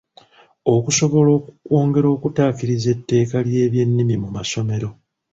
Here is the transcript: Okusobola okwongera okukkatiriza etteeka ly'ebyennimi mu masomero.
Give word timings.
Okusobola 0.73 1.29
okwongera 1.37 2.07
okukkatiriza 2.15 2.87
etteeka 2.95 3.37
ly'ebyennimi 3.47 4.15
mu 4.23 4.29
masomero. 4.35 4.89